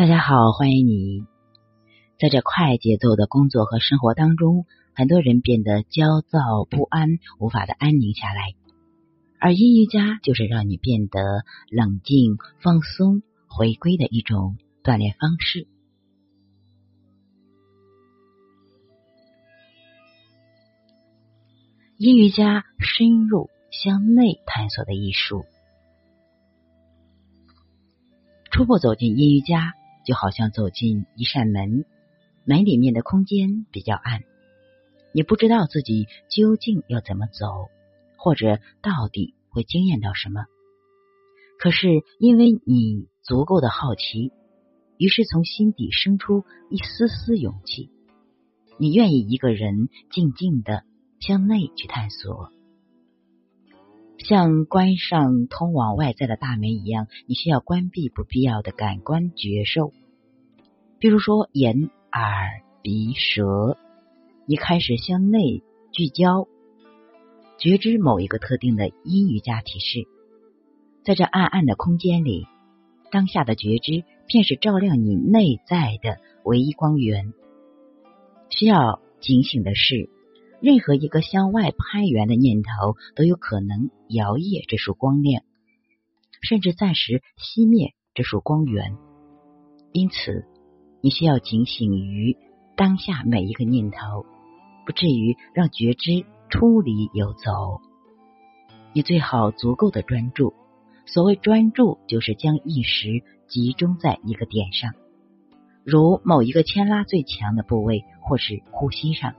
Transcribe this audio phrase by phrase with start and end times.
[0.00, 1.26] 大家好，欢迎你。
[2.18, 4.64] 在这快节奏的工作和生活当中，
[4.94, 8.54] 很多人变得焦躁不安，无法的安宁下来。
[9.38, 15.68] 而阴瑜伽就是让你变得冷静、放松、回归的一种锻炼方式。
[21.98, 25.44] 阴瑜伽深入向内探索的艺术。
[28.50, 29.74] 初步走进阴瑜伽，
[30.10, 31.84] 就好像走进一扇门，
[32.44, 34.24] 门里面的空间比较暗，
[35.14, 37.68] 你不知道自己究竟要怎么走，
[38.16, 40.46] 或者到底会惊艳到什么。
[41.60, 41.86] 可是
[42.18, 44.32] 因为你足够的好奇，
[44.96, 47.92] 于是从心底生出一丝丝勇气，
[48.80, 50.82] 你愿意一个人静静的。
[51.20, 52.50] 向内去探索，
[54.30, 59.92] 像关上通往外在的大门一样，你需要关闭不必要的感官觉受，
[61.00, 63.76] 比如说眼、耳、鼻、舌。
[64.46, 66.46] 你开始向内聚焦，
[67.58, 70.06] 觉知某一个特定的阴瑜伽体式，
[71.02, 72.46] 在这暗暗的空间里，
[73.10, 77.34] 当下的觉知便是照亮你内在的唯一光源。
[78.48, 80.08] 需要警醒的是。
[80.60, 85.42] 任何一个向外攀援的念头都有可能摇曳这束光亮，
[86.42, 88.96] 甚至暂时熄灭这束光源。
[89.92, 90.44] 因此，
[91.00, 92.36] 你需要警醒于
[92.76, 94.26] 当下每一个念头，
[94.84, 97.80] 不至于让觉知出离游走。
[98.92, 100.52] 你最好足够的专注。
[101.06, 104.92] 所谓专注，就是将意识集中在一个点上，
[105.84, 109.34] 如某一个牵拉最强的部位，或是呼吸上。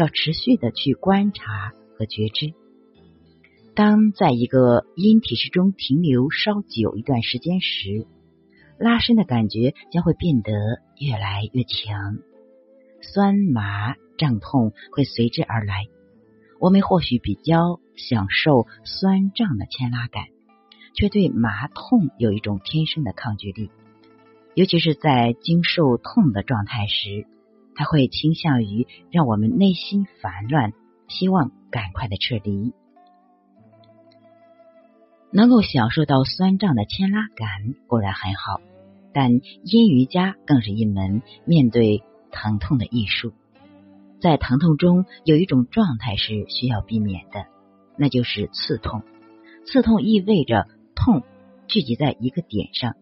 [0.00, 2.54] 要持续的去观察和觉知。
[3.74, 8.06] 当在一个阴体式中停留稍久一段时间时，
[8.78, 10.52] 拉伸的感觉将会变得
[10.98, 12.16] 越来越强，
[13.02, 15.84] 酸麻胀痛会随之而来。
[16.58, 20.24] 我们或许比较享受酸胀的牵拉感，
[20.94, 23.70] 却对麻痛有一种天生的抗拒力，
[24.54, 27.26] 尤其是在经受痛的状态时。
[27.80, 30.74] 他会倾向于让我们内心烦乱，
[31.08, 32.74] 希望赶快的撤离。
[35.32, 37.48] 能够享受到酸胀的牵拉感
[37.86, 38.60] 固然很好，
[39.14, 39.30] 但
[39.64, 43.32] 阴瑜伽更是一门面对疼痛的艺术。
[44.20, 47.46] 在疼痛中，有一种状态是需要避免的，
[47.96, 49.00] 那就是刺痛。
[49.64, 51.22] 刺痛意味着痛
[51.66, 52.94] 聚集在一个点上，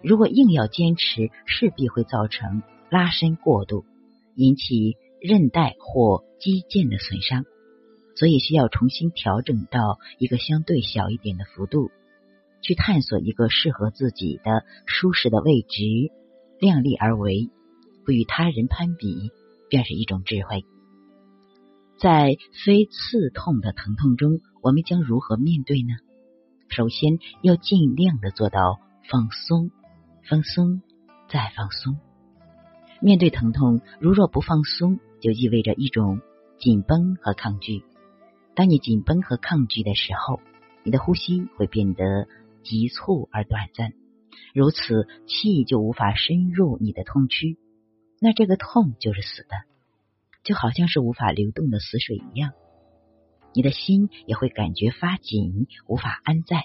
[0.00, 3.84] 如果硬要坚持，势必会造成拉伸过度。
[4.36, 7.44] 引起韧带或肌腱的损伤，
[8.14, 11.90] 所以需要重新调整到一个相对小一点的幅度，
[12.60, 15.82] 去探索一个适合自己的舒适的位置，
[16.60, 17.50] 量力而为，
[18.04, 19.30] 不与他人攀比，
[19.70, 20.64] 便是一种智慧。
[21.98, 25.94] 在非刺痛的疼痛中，我们将如何面对呢？
[26.68, 28.80] 首先要尽量的做到
[29.10, 29.70] 放松，
[30.28, 30.82] 放松，
[31.30, 31.96] 再放松。
[33.00, 36.20] 面对疼痛，如若不放松，就意味着一种
[36.58, 37.84] 紧绷和抗拒。
[38.54, 40.40] 当你紧绷和抗拒的时候，
[40.82, 42.26] 你的呼吸会变得
[42.62, 43.92] 急促而短暂，
[44.54, 47.58] 如此气就无法深入你的痛区，
[48.20, 49.50] 那这个痛就是死的，
[50.42, 52.52] 就好像是无法流动的死水一样。
[53.52, 56.64] 你的心也会感觉发紧，无法安在。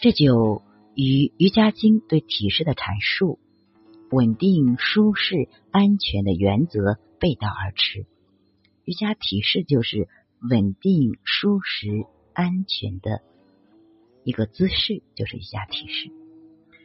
[0.00, 0.62] 这就
[0.94, 3.40] 与瑜伽经对体式的阐述。
[4.10, 8.06] 稳定、舒适、安全的原则背道而驰。
[8.84, 10.08] 瑜伽体式就是
[10.40, 13.20] 稳定、舒适、安全的
[14.24, 16.10] 一个姿势，就是瑜伽体式。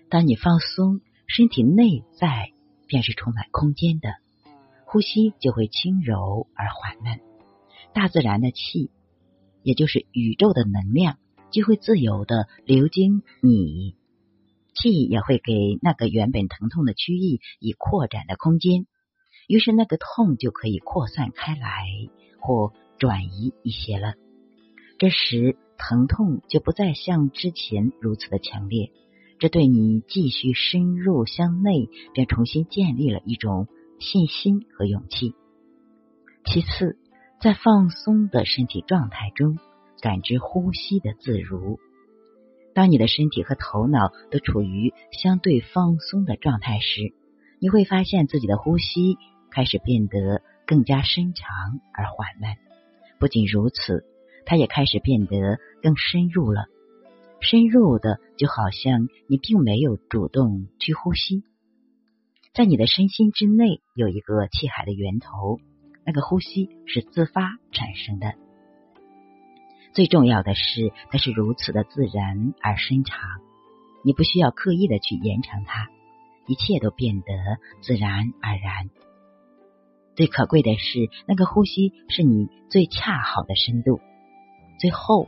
[0.10, 2.52] 当你放松，身体内在
[2.88, 4.10] 便是充满空间的，
[4.86, 7.20] 呼吸就会轻柔而缓慢。
[7.94, 8.92] 大自然的气，
[9.62, 11.18] 也就是宇宙的能量，
[11.52, 13.96] 就会自由的流经你。
[14.74, 18.86] 气也会给那个原本疼痛的区域以扩展的空间，
[19.48, 21.88] 于是那个痛就可以扩散开来
[22.40, 24.16] 或转移一些了。
[25.00, 28.92] 这时疼痛就不再像之前如此的强烈，
[29.40, 33.68] 这对你继续深入向内，便重新建立了一种
[34.00, 35.34] 信心和勇气。
[36.46, 36.98] 其次，
[37.42, 39.58] 在放松的身体状态中，
[40.02, 41.80] 感知呼吸的自如。
[42.74, 47.14] 当你的身体和头脑都处于相对放松的状态时，
[47.60, 49.18] 你会发现自己的呼吸
[49.52, 51.48] 开始变得更加深长
[51.94, 52.56] 而缓慢。
[53.20, 54.04] 不仅如此，
[54.46, 56.66] 它也开始变得更深入了。
[57.40, 61.44] 深入的，就好像你并没有主动去呼吸。
[62.54, 65.60] 在你的身心之内有一个气海的源头，
[66.06, 68.34] 那个呼吸是自发产生的。
[69.94, 73.20] 最重要的是，它是如此的自然而深长，
[74.04, 75.88] 你不需要刻意的去延长它，
[76.48, 77.28] 一切都变得
[77.82, 78.90] 自然而然。
[80.16, 84.00] 最可贵的是，那个呼吸是你最恰好的深度。
[84.80, 85.28] 最后，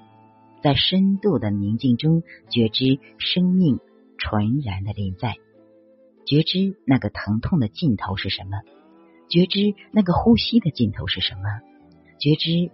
[0.64, 3.80] 在深度的宁静中，觉知生命
[4.18, 5.36] 纯然的临在。
[6.26, 8.58] 觉知那个疼痛的尽头是什么？
[9.30, 11.44] 觉知那个呼吸的尽头是什么？
[12.20, 12.72] 觉知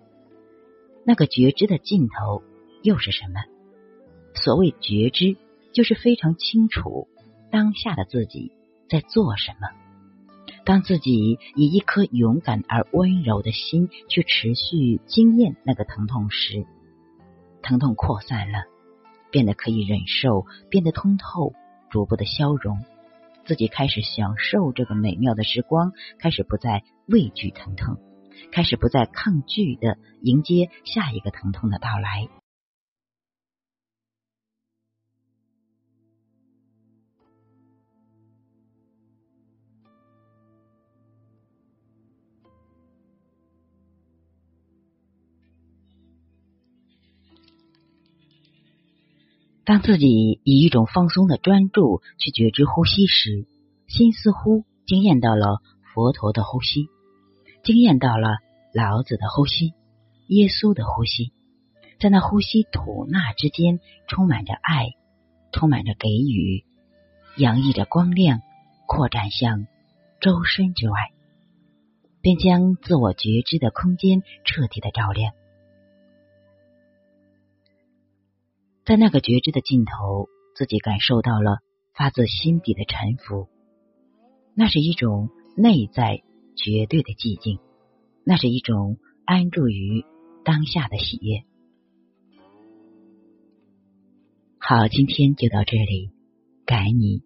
[1.06, 2.44] 那个觉知的尽头
[2.84, 3.42] 又是什么？
[4.34, 5.36] 所谓觉知，
[5.74, 7.08] 就是非常清楚
[7.52, 8.52] 当下的自己
[8.90, 9.68] 在做什么。
[10.64, 16.66] 当自己以一颗勇敢而温柔的心去持续经验那个疼痛时，
[17.64, 18.66] 疼痛扩散了，
[19.32, 21.54] 变得可以忍受，变得通透，
[21.90, 22.80] 逐步的消融。
[23.44, 27.98] 自己开始享受这个美妙的时光，开始不再畏惧疼痛，
[28.52, 32.30] 开始不再抗拒的迎接下一个疼痛的到来。
[49.64, 53.46] 当自己以一种放松的专注去觉知呼吸时，
[53.88, 55.62] 心似乎惊艳到了
[55.94, 56.90] 佛陀的呼吸，
[57.64, 58.40] 惊艳到了
[58.74, 59.74] 老子的呼吸，
[60.28, 61.32] 耶稣的呼吸，
[62.00, 64.96] 在那呼吸吐纳之间，充满着爱，
[65.52, 66.66] 充满着给予，
[67.38, 68.42] 洋溢着光亮，
[68.88, 69.68] 扩展向
[70.20, 70.98] 周身之外，
[72.22, 75.34] 便将自我觉知的空间彻底的照亮。
[78.84, 81.60] 在那个觉知的尽头，自己感受到了
[81.94, 83.48] 发自心底的沉浮，
[84.56, 86.24] 那是一种内在
[86.56, 87.60] 绝对的寂静，
[88.24, 90.06] 那是一种安住于
[90.44, 91.44] 当下的喜悦。
[94.58, 96.12] 好，今天就到这里，
[96.66, 97.22] 感恩你。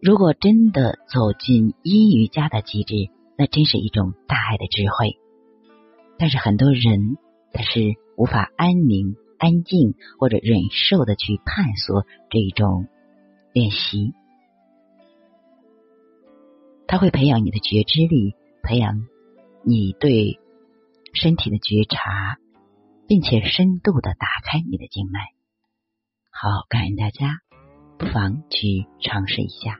[0.00, 2.94] 如果真的走进阴瑜伽的极致，
[3.36, 5.18] 那真是一种大爱的智慧。
[6.18, 7.16] 但是很多人，
[7.52, 7.94] 他是。
[8.16, 12.86] 无法安宁、安静或者忍受的去探索这一种
[13.54, 14.12] 练习，
[16.90, 18.34] 它会培养你的觉知力，
[18.64, 19.06] 培养
[19.62, 20.40] 你对
[21.14, 22.36] 身体的觉察，
[23.06, 25.20] 并且深度的打开你的经脉。
[26.32, 27.38] 好，感恩大家，
[27.96, 29.78] 不妨去尝试一下。